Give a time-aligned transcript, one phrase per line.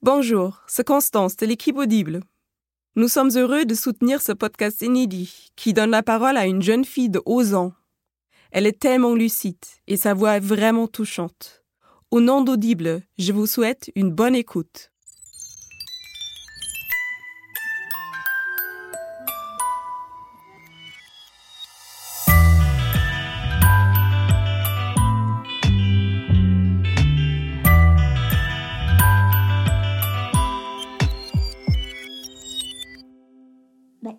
[0.00, 2.20] Bonjour, c'est Constance de l'équipe Audible.
[2.94, 6.84] Nous sommes heureux de soutenir ce podcast inédit qui donne la parole à une jeune
[6.84, 7.72] fille de 11 ans.
[8.52, 9.56] Elle est tellement lucide
[9.88, 11.64] et sa voix est vraiment touchante.
[12.12, 14.92] Au nom d'Audible, je vous souhaite une bonne écoute.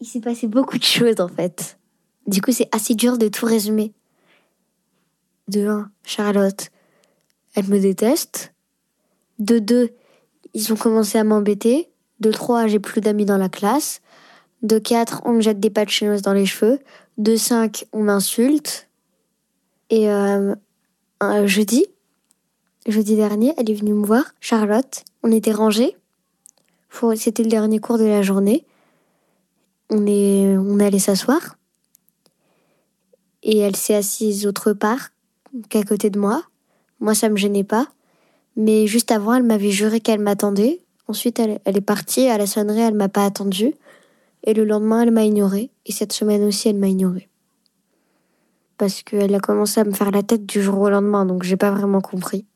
[0.00, 1.78] Il s'est passé beaucoup de choses en fait.
[2.26, 3.92] Du coup, c'est assez dur de tout résumer.
[5.48, 6.68] De 1, Charlotte,
[7.54, 8.52] elle me déteste.
[9.38, 9.90] De 2,
[10.52, 11.88] ils ont commencé à m'embêter.
[12.20, 14.02] De 3, j'ai plus d'amis dans la classe.
[14.62, 16.80] De 4, on me jette des pâtes chinoises dans les cheveux.
[17.16, 18.88] De 5, on m'insulte.
[19.88, 20.54] Et euh,
[21.46, 21.86] jeudi,
[22.86, 25.02] jeudi dernier, elle est venue me voir, Charlotte.
[25.22, 25.96] On était rangés.
[27.16, 28.66] C'était le dernier cours de la journée
[29.90, 31.56] on est, allé s'asseoir.
[33.42, 35.10] Et elle s'est assise autre part
[35.68, 36.42] qu'à côté de moi.
[37.00, 37.88] Moi, ça me gênait pas.
[38.56, 40.80] Mais juste avant, elle m'avait juré qu'elle m'attendait.
[41.06, 42.26] Ensuite, elle, elle est partie.
[42.26, 43.74] À la sonnerie, elle m'a pas attendue.
[44.44, 45.70] Et le lendemain, elle m'a ignorée.
[45.86, 47.28] Et cette semaine aussi, elle m'a ignorée.
[48.76, 51.56] Parce qu'elle a commencé à me faire la tête du jour au lendemain, donc j'ai
[51.56, 52.46] pas vraiment compris.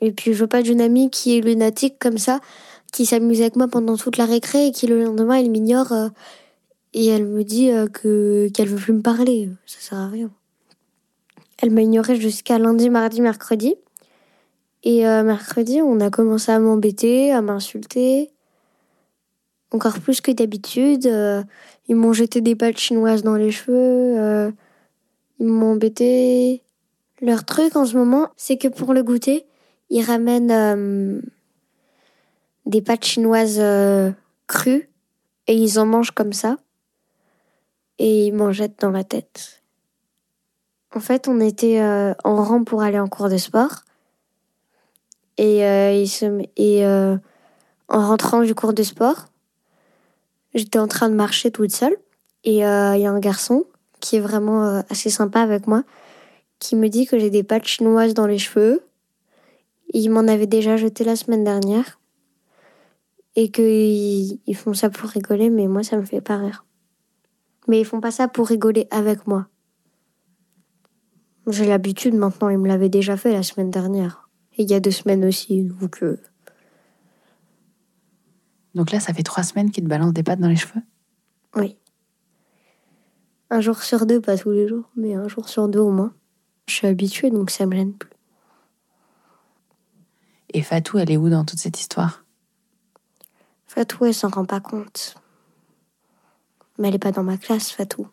[0.00, 2.40] Et puis, je veux pas d'une amie qui est lunatique comme ça,
[2.90, 6.08] qui s'amuse avec moi pendant toute la récré et qui le lendemain elle m'ignore euh,
[6.92, 9.48] et elle me dit euh, que qu'elle veut plus me parler.
[9.66, 10.30] Ça sert à rien.
[11.58, 13.74] Elle m'a ignoré jusqu'à lundi, mardi, mercredi.
[14.82, 18.30] Et euh, mercredi, on a commencé à m'embêter, à m'insulter.
[19.72, 21.06] Encore plus que d'habitude.
[21.06, 21.42] Euh,
[21.88, 24.52] ils m'ont jeté des pâtes chinoises dans les cheveux.
[25.38, 26.62] ils m'ont embêté.
[27.20, 29.44] Leur truc en ce moment, c'est que pour le goûter,
[29.90, 31.20] ils ramènent
[32.66, 34.12] des pâtes chinoises euh,
[34.46, 34.90] crues
[35.46, 36.56] et ils en mangent comme ça.
[37.98, 39.62] Et ils m'en jettent dans la tête.
[40.94, 43.82] En fait, on était euh, en rang pour aller en cours de sport.
[45.36, 47.16] Et, euh,
[47.88, 49.26] en rentrant du cours de sport,
[50.54, 51.96] j'étais en train de marcher toute seule.
[52.44, 53.64] Et il y a un garçon
[54.00, 55.84] qui est vraiment assez sympa avec moi
[56.58, 58.82] qui me dit que j'ai des pâtes chinoises dans les cheveux.
[59.92, 61.99] Il m'en avait déjà jeté la semaine dernière
[63.36, 66.64] et qu'ils ils font ça pour rigoler, mais moi, ça me fait pas rire.
[67.68, 69.48] Mais ils font pas ça pour rigoler avec moi.
[71.46, 74.28] J'ai l'habitude maintenant, ils me l'avaient déjà fait la semaine dernière.
[74.56, 76.20] Et il y a deux semaines aussi, donc euh,
[78.74, 80.82] Donc là, ça fait trois semaines qu'il te balance des pattes dans les cheveux?
[81.56, 81.76] oui.
[83.52, 86.14] Un jour sur deux, pas tous les jours, mais un jour sur deux au moins.
[86.68, 88.10] Je suis habituée, donc ça me gêne plus.
[90.54, 92.24] Et Fatou, elle est où dans toute cette histoire?
[93.72, 95.14] Fatou, elle s'en rend pas compte.
[96.76, 98.08] Mais elle est pas dans ma classe, Fatou.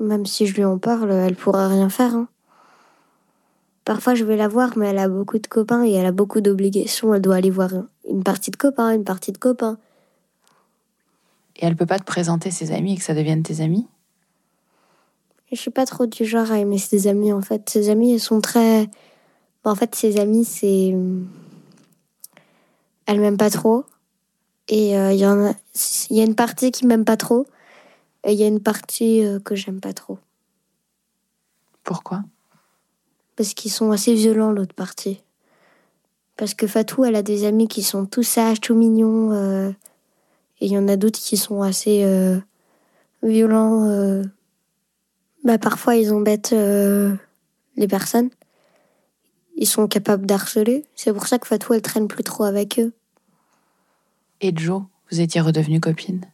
[0.00, 2.16] Même si je lui en parle, elle pourra rien faire.
[2.16, 2.26] hein.
[3.84, 6.40] Parfois, je vais la voir, mais elle a beaucoup de copains et elle a beaucoup
[6.40, 7.14] d'obligations.
[7.14, 7.70] Elle doit aller voir
[8.08, 9.78] une partie de copains, une partie de copains.
[11.54, 13.86] Et elle peut pas te présenter ses amis et que ça devienne tes amis?
[15.52, 17.70] Je suis pas trop du genre à aimer ses amis, en fait.
[17.70, 18.90] Ses amis, elles sont très...
[19.62, 20.92] Bon, en fait, ses amis, c'est...
[23.06, 23.84] Elle m'aime pas trop.
[24.70, 25.52] Et euh, il y en a...
[26.10, 27.46] Il y a une partie qui m'aime pas trop.
[28.24, 30.18] Et il y a une partie euh, que j'aime pas trop.
[31.82, 32.22] Pourquoi?
[33.34, 35.22] Parce qu'ils sont assez violents, l'autre partie.
[36.36, 39.32] Parce que Fatou, elle a des amis qui sont tout sages, tout mignons.
[39.32, 39.70] euh,
[40.60, 42.38] et il y en a d'autres qui sont assez euh,
[43.22, 43.88] violents.
[43.88, 44.22] euh.
[45.42, 48.30] Bah, parfois, ils embêtent les personnes.
[49.56, 50.84] Ils sont capables d'harceler.
[50.94, 52.92] C'est pour ça que Fatou, elle traîne plus trop avec eux.
[54.40, 56.24] Et Joe, vous étiez redevenue copine?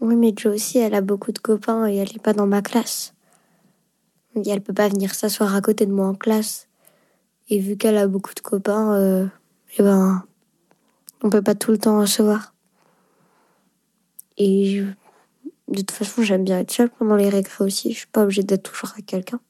[0.00, 2.62] Oui, mais Jo aussi, elle a beaucoup de copains et elle n'est pas dans ma
[2.62, 3.14] classe.
[4.34, 6.68] Et elle peut pas venir s'asseoir à côté de moi en classe.
[7.48, 9.26] Et vu qu'elle a beaucoup de copains, euh,
[9.78, 10.24] eh ben,
[11.22, 12.54] on peut pas tout le temps recevoir.
[14.36, 14.84] Et je-
[15.68, 17.92] de toute façon, j'aime bien être seule pendant les récrés aussi.
[17.92, 19.40] Je suis pas obligée d'être toujours avec quelqu'un.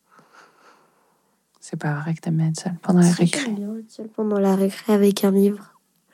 [1.61, 3.41] C'est pas vrai que t'aimes bien être seule pendant la Si, récré.
[3.47, 5.73] J'aime bien être seule pendant la récré avec un livre.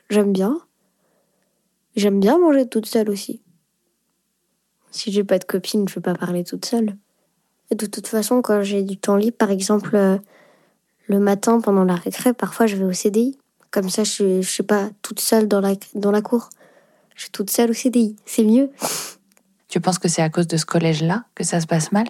[0.09, 0.57] J'aime bien.
[1.95, 3.41] J'aime bien manger toute seule aussi.
[4.91, 6.95] Si j'ai pas de copine, je vais pas parler toute seule.
[7.69, 10.17] Et de toute façon, quand j'ai du temps libre, par exemple, euh,
[11.07, 13.37] le matin pendant la récré, parfois je vais au CDI.
[13.71, 16.49] Comme ça, je, je suis pas toute seule dans la, dans la cour.
[17.15, 18.15] Je suis toute seule au CDI.
[18.25, 18.69] C'est mieux.
[19.67, 22.07] Tu penses que c'est à cause de ce collège-là que ça se passe mal?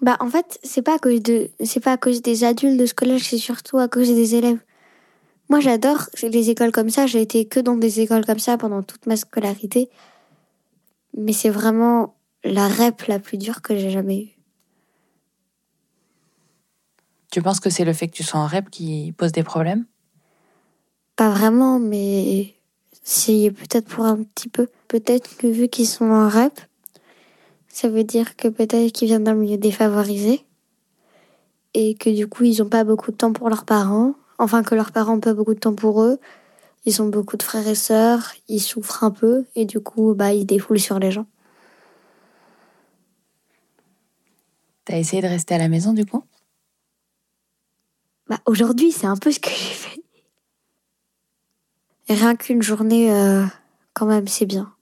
[0.00, 2.86] Bah, en fait, c'est pas à cause de, c'est pas à cause des adultes de
[2.86, 4.60] ce collège, c'est surtout à cause des élèves.
[5.48, 7.06] Moi, j'adore les écoles comme ça.
[7.06, 9.88] J'ai été que dans des écoles comme ça pendant toute ma scolarité.
[11.16, 12.14] Mais c'est vraiment
[12.44, 14.38] la rep la plus dure que j'ai jamais eue.
[17.30, 19.84] Tu penses que c'est le fait que tu sois en rep qui pose des problèmes?
[21.16, 22.54] Pas vraiment, mais
[23.02, 24.68] si peut-être pour un petit peu.
[24.86, 26.60] Peut-être que vu qu'ils sont en rep,
[27.68, 30.44] ça veut dire que peut-être qu'ils viennent d'un milieu défavorisé
[31.74, 34.14] et que du coup ils ont pas beaucoup de temps pour leurs parents.
[34.38, 36.18] Enfin que leurs parents ont pas beaucoup de temps pour eux.
[36.84, 40.32] Ils ont beaucoup de frères et sœurs, ils souffrent un peu et du coup bah
[40.32, 41.26] ils défoulent sur les gens.
[44.84, 46.24] T'as essayé de rester à la maison du coup?
[48.28, 50.02] Bah, aujourd'hui, c'est un peu ce que j'ai fait.
[52.08, 53.44] Et rien qu'une journée, euh,
[53.94, 54.72] quand même, c'est bien.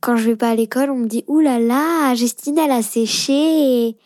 [0.00, 2.82] Quand je vais pas à l'école, on me dit Ouh là là, Justine, elle a
[2.82, 3.96] séché.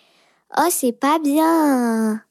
[0.56, 2.22] Oh, c'est pas bien.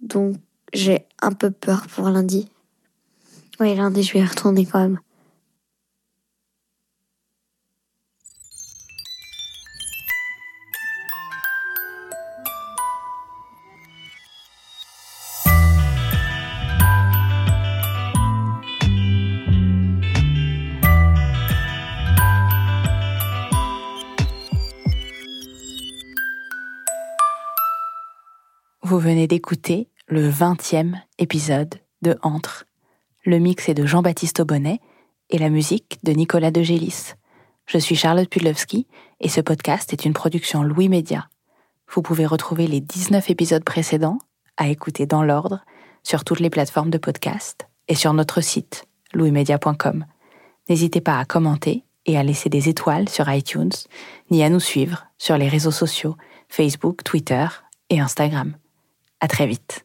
[0.00, 0.36] Donc,
[0.72, 2.48] j'ai un peu peur pour lundi.
[3.58, 5.00] Oui, lundi, je vais y retourner quand même.
[28.82, 32.66] Vous venez d'écouter le 20e épisode de Entre.
[33.24, 34.80] Le mix est de Jean-Baptiste Aubonnet
[35.30, 37.14] et la musique de Nicolas de Gélis.
[37.66, 38.88] Je suis Charlotte Pudlowski
[39.20, 41.28] et ce podcast est une production Louis Média.
[41.88, 44.18] Vous pouvez retrouver les 19 épisodes précédents
[44.56, 45.64] à écouter dans l'ordre
[46.02, 50.06] sur toutes les plateformes de podcast et sur notre site louismedia.com.
[50.68, 53.70] N'hésitez pas à commenter et à laisser des étoiles sur iTunes,
[54.32, 56.16] ni à nous suivre sur les réseaux sociaux
[56.48, 57.46] Facebook, Twitter
[57.90, 58.56] et Instagram.
[59.20, 59.84] À très vite.